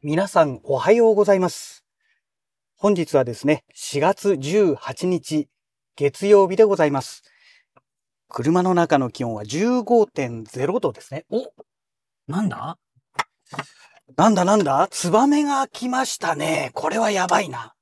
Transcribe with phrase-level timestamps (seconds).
[0.00, 1.84] 皆さんおはようございます。
[2.76, 5.48] 本日はですね、4月18日
[5.96, 7.24] 月曜日でございます。
[8.28, 11.24] 車の中の気温は15.0度ですね。
[11.30, 11.52] お
[12.28, 12.78] なんだ？
[14.16, 14.86] なんだなんだ？
[14.88, 16.70] ツバメが来ましたね。
[16.74, 17.74] これはやばいな。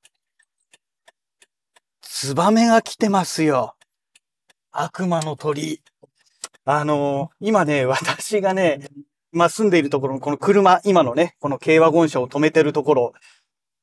[2.00, 3.74] ツバメが来てますよ。
[4.72, 5.82] 悪魔の鳥。
[6.64, 8.88] あのー今ね、私がね、
[9.32, 13.12] まあ、住んでいるところのこの車、今のね、この軽ワゴン車を止めてるところ、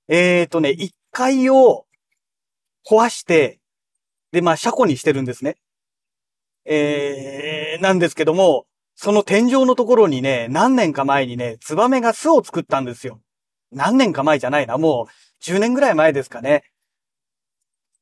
[0.07, 1.85] えーとね、1階を
[2.89, 3.59] 壊して、
[4.31, 5.57] で、まあ、車庫にしてるんですね。
[6.65, 13.19] えー、なんですけども、その天井のところにね、何年か前にね、ツバメが巣を作ったんですよ。
[13.71, 16.63] 何年か前じゃないな、もう10年ぐらい前ですかね。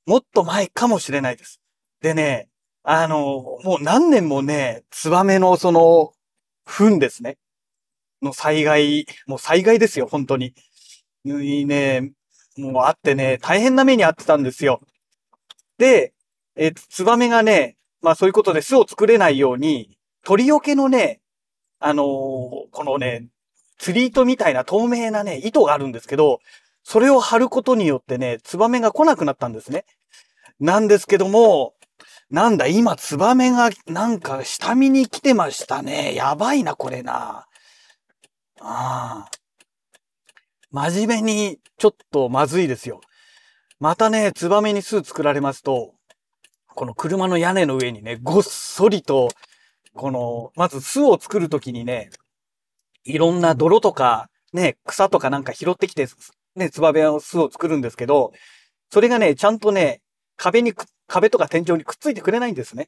[0.06, 1.62] もっと前かもしれないです。
[2.02, 2.50] でね、
[2.84, 6.14] あの、もう何年もね、ツバメのその、
[6.72, 7.38] 糞ですね。
[8.22, 10.54] の災害、もう災害ですよ、本当に。
[11.24, 12.12] ね、
[12.58, 14.82] もうあってね、大変な目にあってたんですよ。
[15.78, 16.14] で、
[16.56, 21.22] えツバメがね、まあそういうことで巣を作れないように、鳥よけのね、
[21.80, 23.28] あのーこのね、
[23.78, 26.40] 釣り糸みたいな透明なね、糸があるんですけど、
[26.84, 29.86] それを貼ることによってね、ツバメが来なくなったんですね。
[30.60, 31.74] なんですけども、
[32.32, 36.16] なんだ、今、ツバメが、なんか、下見に来てましたね。
[36.16, 37.46] やばいな、これな。
[38.62, 39.30] ああ。
[40.72, 43.02] 真面目に、ちょっとまずいですよ。
[43.80, 45.94] またね、ツバメに巣作られますと、
[46.68, 49.30] この車の屋根の上にね、ごっそりと、
[49.94, 52.12] この、まず巣を作るときにね、
[53.04, 56.08] いろんな泥とか、ね、草とかなんか拾ってきて、
[56.56, 58.32] ね、ツバメの巣を作るんですけど、
[58.90, 60.02] それがね、ちゃんとね、
[60.38, 62.88] 壁にくっ、壁とか天井にくっついてくれないんですね。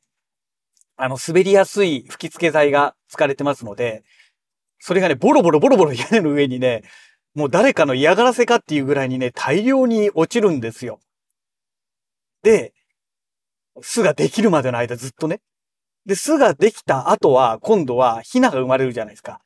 [0.95, 4.03] あの、滑りやすい吹き付け剤が使われてますので、
[4.79, 6.83] それがね、ボロボロボロボロ屋根の上にね、
[7.35, 10.99] もう誰かの嫌がらせかっていうぐらいにね、大量に落ちるんですよ。
[12.43, 12.73] で、
[13.81, 15.41] 巣ができるまでの間ずっとね。
[16.05, 19.41] で、巣ができた後は、今度はヒナが生まれるじゃないですか。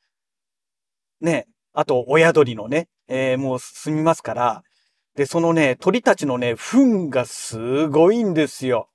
[1.22, 1.48] ね。
[1.74, 4.64] あと、親鳥のね、えーもう住みますから、
[5.18, 8.88] で、そのね、鳥たちのね、糞がすごいんですよ。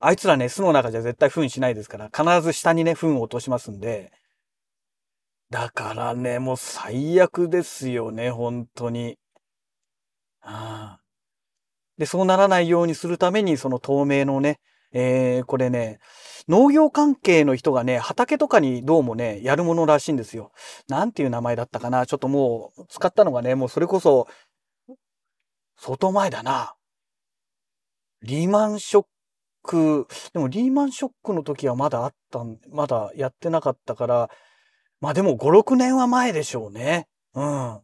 [0.00, 4.10] あいつらね、巣の中じゃ絶対糞しないですから、必ず下にね、糞を落としますんで。
[5.50, 9.18] だからね、もう最悪ですよね、本当に。
[10.40, 11.00] ああ
[11.98, 14.58] で、そうならないようにするために、その透明のね、
[14.92, 15.98] えー、これね、
[16.48, 20.52] 農業関係の人がね、畑とかにどうもね、やるものらしいんですよ。
[20.88, 24.28] なんていう名前だったかなちょっともう、使ったのがね、もうそれこそ、
[25.78, 26.74] 相当前だな。
[28.22, 29.06] リーマンショッ
[29.62, 34.30] ク、でもリーマンショックの時はまだあったん、まだやってなかったから、
[35.00, 37.06] まあでも5、6年は前でしょうね。
[37.34, 37.44] うん。
[37.44, 37.80] 5、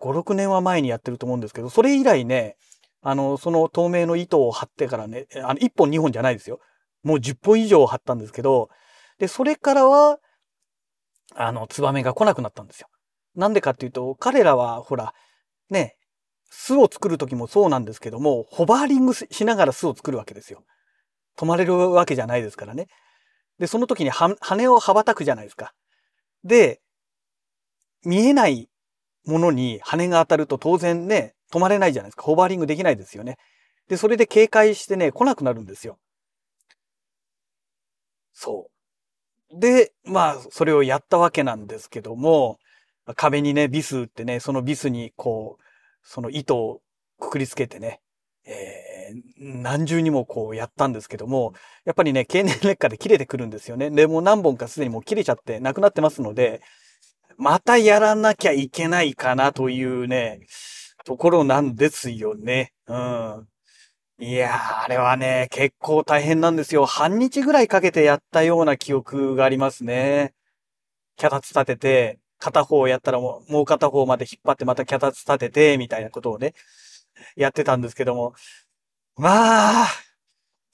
[0.00, 2.56] 6年は前にやってると思うんですけど、それ以来ね、
[3.00, 6.60] あの、その透明の糸を張ってからね、あの、1本2本じゃないですよ。
[7.02, 8.68] もう10本以上張ったんですけど、
[9.18, 10.18] で、それからは、
[11.34, 12.88] あの、ツバメが来なくなったんですよ。
[13.34, 15.14] なんでかっていうと、彼らは、ほら、
[15.70, 15.96] ね、
[16.54, 20.64] 巣を作る時もそうなんですけども、ホバーリングしながら巣を作るわけですよ。
[21.38, 22.88] 止まれるわけじゃないですからね。
[23.58, 25.72] で、その時に羽を羽ばたくじゃないですか。
[26.44, 26.82] で、
[28.04, 28.68] 見えない
[29.24, 32.22] ものに羽が当たると当然ね、止まれないじゃないですか。
[32.24, 33.38] ホバーリングできないですよね。
[33.88, 35.98] で、それで警戒してね、来なくなるんですよ。
[38.34, 38.68] そ
[39.50, 39.58] う。
[39.58, 42.58] で、まあ、それをやったわけなんですけども、
[43.16, 45.62] 壁にね、ビス打ってね、そのビスにこう、
[46.02, 46.80] その糸を
[47.18, 48.00] くくりつけてね、
[48.44, 51.54] えー、何重にもこうやったんですけども、
[51.84, 53.90] やっぱりね、経年劣化で切れてくるんですよね。
[53.90, 56.62] で、もう何本かすでにもう切れちゃってなくなってますので、
[57.36, 60.40] またやらなきゃいけないかなというね、
[61.04, 62.72] ところなんですよね。
[62.86, 63.48] うん。
[64.18, 66.86] いやー、あれはね、結構大変なんですよ。
[66.86, 70.34] 半日ぐらいかけてやったような記憶がありますね。
[71.16, 76.54] 脚立立てて、片方やったらもう、もう片方まで引っ張ってまた脚立立てて、みたいなことをね、
[77.36, 78.34] やってたんですけども。
[79.16, 79.86] まあ、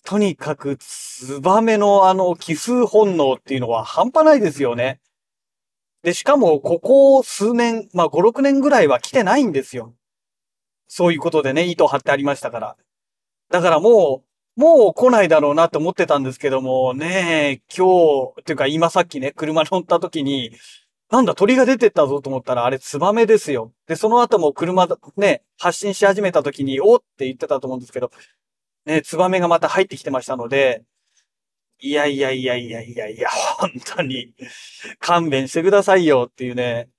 [0.03, 5.01] とにかく、ツバメのあの、奇数本能っていうのは半端ないですよね。
[6.03, 9.95] で、しかも、ここ数年、まあ、5、6年ぐらいは来てないんですよ。
[10.87, 12.77] そういうことでね、糸張ってありましたから。
[13.51, 14.23] だからも
[14.57, 20.53] う、もう来ないだろうなって思ってたんですけども、ねえ、今日、っていうか今さっきね、車乗った時に、
[21.11, 23.73] なんだ、鳥が出てったぞと思ったら、あれ、ツバメですよ。
[23.87, 28.11] で、その後も車、ね、発進し始めた時に、おって言ってたと思うんですけど、
[28.85, 30.85] ね、ツバメがまた入ってきてましたので、
[31.81, 34.35] いやいやいやいやいやいや、本当に、
[34.99, 36.91] 勘弁してくださいよっていうね。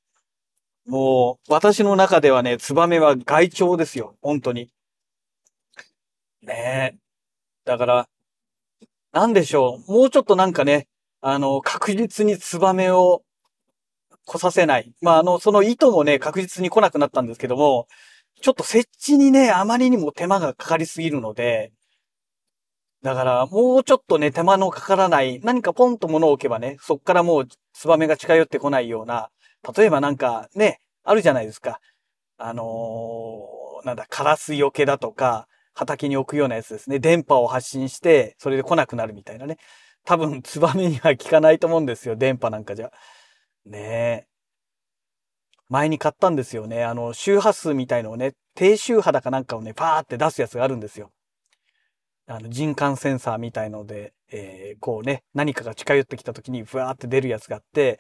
[0.88, 4.16] もう、私の中ではね、ツバメは害鳥ですよ。
[4.22, 4.70] 本当に。
[6.42, 6.98] ねえ。
[7.66, 8.10] だから、
[9.12, 9.92] なんでしょう。
[9.92, 10.88] もうちょっとなんかね、
[11.22, 13.24] あの、確実にツバメを
[14.30, 14.94] 来させない。
[15.02, 17.88] まあ、あの、その糸もね、確実に来なくなったんですけども、
[18.42, 21.72] ちょっと設置にね、あまりにも手間がかかりすぎるので、
[23.02, 29.30] だから、もうちょっとね、手間のかからない、何かポンと物を置けばね、そっからもうツバメが近寄ってこないような、
[29.76, 31.80] 例えばなんかね、あるじゃないですか。
[32.38, 37.00] あのー、なんだ、カラスよけだとか、畑に置くようなやつですね。
[37.00, 39.58] 電波を発信して、それで来なくなるみたいなね。
[40.06, 42.16] 多分、ツバメには効かないと思うんですよ。
[42.18, 42.92] 電波なんかじゃ。
[43.66, 44.28] ねえ。
[45.70, 46.84] 前に買ったんですよね。
[46.84, 51.12] あの、周波数みたいのをね、低周波だかなんかをね、パーって出すやつがあるんですよ。
[52.28, 58.00] あの、人感センサーみたいので、えー、こうね、何かが近寄ってきた時に、ふわーって出るやつがあって、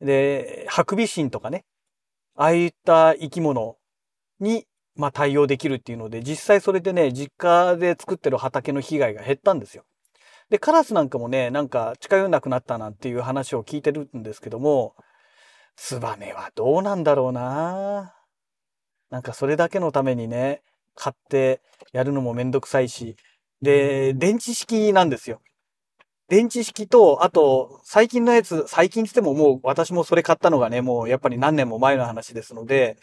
[0.00, 1.64] で、ハクビシンとかね、
[2.36, 3.76] ああいった生き物
[4.40, 4.66] に、
[4.96, 9.84] まあ、対応できるっていうので、実際それでね、実家で作ってる畑の被害が減ったんですよ。
[10.50, 14.94] で、カラスなんかもね、なんか近寄んなくなったなんていう話を聞いてるんですけども、
[15.76, 18.14] ツバメはどうなんだろうな。
[19.10, 20.62] なんかそれだけのためにね、
[20.94, 21.60] 買って
[21.92, 23.16] やるのもめんどくさいし、
[23.62, 25.40] で、電池式なんですよ。
[26.28, 32.96] 電池式と、あと、最近のやつ、最近つってももう私もそれ買ったのがね、もうやっぱり何年も前の話ですので、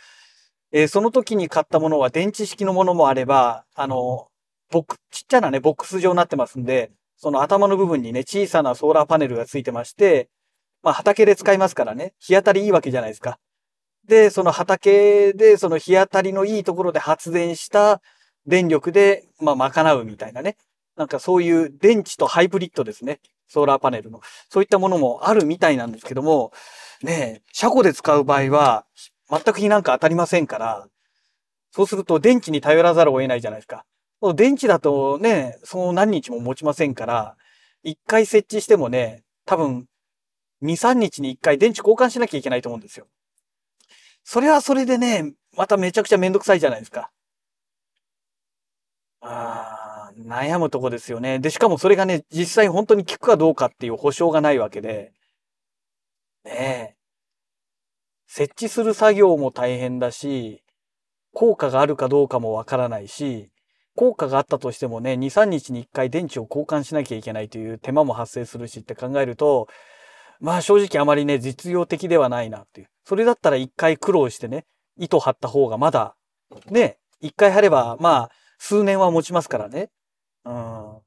[0.72, 4.28] えー、その時に買ったものは電池式のものもあれば、あの、
[4.72, 6.92] ボッちっちゃなね、ボックス状になってますんで、
[7.22, 10.28] その頭の部分にね、小さなソーラーパネルがついてまして、
[10.82, 13.38] まあ畑で使いますからね、日当たりいいわけじゃないですか。
[14.08, 18.02] で、その畑で、その日当たりのいいところで発電した
[18.48, 20.58] 電力で、まあ賄うみたいなね。
[20.98, 23.20] なんかそういう電池とハイブリッドですね。
[23.48, 24.20] ソーラーパネルの。
[24.50, 26.52] そういったものもあるみたいなんですけども、
[27.04, 28.86] ね車庫で使う場合は、
[29.30, 30.88] 全くになんか当たりませんから、
[31.70, 33.86] そうすると電池に頼らざるを得ないじゃないですか。
[34.36, 37.36] 電池だとね、その何日も持ちませんから、
[37.84, 39.88] 一回設置してもね、多分、
[40.62, 43.08] 二、三日に一回電池交換しなきゃいけないと思うんですよ。
[44.24, 47.12] それはそれでね、まためちゃくちゃめんどくさいじゃないですか。
[49.22, 51.40] ああ、悩むとこですよね。
[51.40, 55.14] で、しかもそれがね、実際本当に効くかどうかっていう保証がないわけで、
[56.44, 57.02] ねえ。
[58.28, 60.64] 設置する作業も大変だし、
[61.34, 63.51] 効果があるかどうかもわからないし、
[63.96, 69.68] 効果があったとしてもね、2、3日に1回電池を交換しなきゃいけないという手間も発生するしって考えると、
[70.40, 72.88] まあ正直あまりね、実用的ではないなっていう。
[73.06, 74.66] それだったら1回苦労してね、
[74.98, 76.16] 糸張った方がまだ、
[76.70, 79.90] ね、1回貼れば、まあ、数年は持ちますからね。
[80.46, 80.98] うん。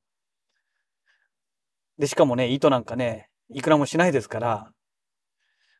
[1.98, 4.72] で、しかもね、糸なんかね、いくらもしないですから。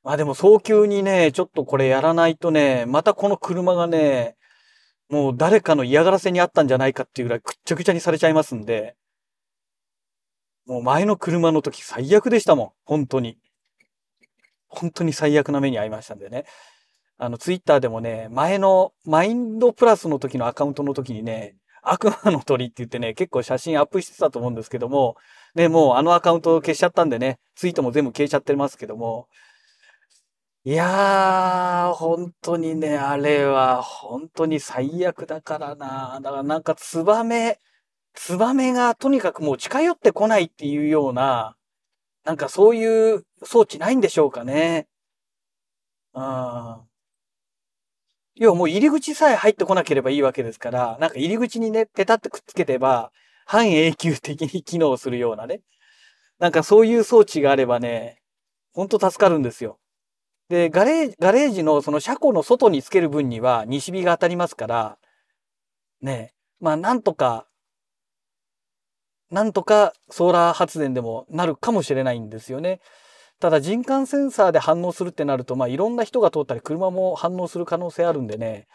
[0.03, 4.37] まあでも早急にね、ちょっとこれやらないとね、またこの車がね、
[5.09, 8.97] もう誰かの嫌がらせにあったんじゃないかっていうぐらいくっちゃくちゃにされちゃいますんで、
[10.67, 12.71] もう前の車の時最悪でしたもん。
[12.85, 13.39] 本当に。
[14.69, 16.45] 本当に最悪な目に遭いましたんでね。
[17.19, 25.17] あの、ツイッターでもね、前のマインドプラスの時のアカウントの時にね、悪魔の鳥って言ってね、結構写真アップしてたと思うんですけども、
[25.55, 29.29] ね、もうあのアカウント消しちゃったんでね、ツイートも全部消えちゃってますけども、
[30.67, 36.21] いやー、本当にね、あれは本当に最悪だからな。
[36.23, 37.61] だからなんかツバメ、
[38.15, 41.57] ツバメがとにかくもう近寄ってこないっていうような、
[42.25, 44.89] なんかそういう装置ないんでしょうかね。
[46.15, 46.89] うん。
[48.37, 53.13] 要はもう入り口さえ入ってこなければいいわけですから、なんか入り口にね、ペタってくっつけてば、
[53.47, 55.61] 半永久的に機能するようなね。
[56.39, 58.23] なんかそういう装置があればね、
[58.73, 59.79] ほんと助かるんですよ。
[60.49, 64.99] で、ガレージ、ガレージのその車庫の外につける分には西日が当たりますから、
[66.03, 67.47] ね、まあなんとか、
[69.31, 72.81] なんとかソーラー発電でもなるかもしれないんですよね。
[73.41, 78.67] ただ人感センサーで反応するってなると、まあいろんな人が通ったり車も反応する可能性あるんでね。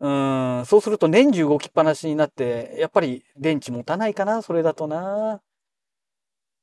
[0.00, 5.40] うん、そうすると年中動きっぱなしになって、やっぱり電池持たないかな、それだとな。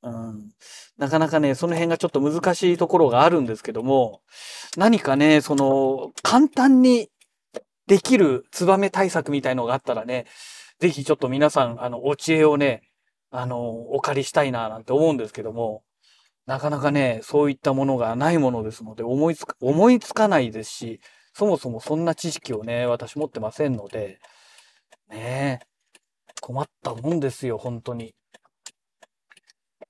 [0.04, 0.52] うん、
[0.98, 4.22] なかなかね、その辺がちょっと難しいところがあるんですけども、
[4.76, 7.10] 何かね、その、簡単に
[7.88, 10.26] できるツバメ対策みたいのがあったらね、
[10.80, 12.82] ぜひちょっと皆さん、あの、お知恵をね、
[13.30, 15.84] あの、お借りしたいな、なんて思うんですけども、
[16.48, 21.00] なかなかね、そういったものがないものですので、思いつか、思いつかないですし、
[21.34, 24.20] そもそもそんな知識をね、私持ってませんので、
[25.10, 25.66] ねえ、
[26.42, 28.16] 困ったもんですよ、本当に。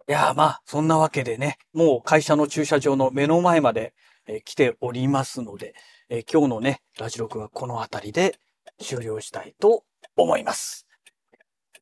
[0.09, 3.93] いやまあ、そんなわけでね、もう会社の駐車場の目の前まで、
[4.27, 5.73] えー、来ておりますので、
[6.09, 8.37] えー、今日のね、ラジ録はこの辺りで
[8.79, 9.83] 終了したいと
[10.15, 10.87] 思います。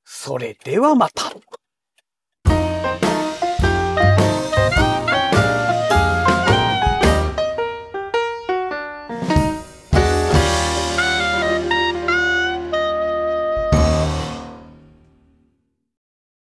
[0.03, 1.31] それではまた。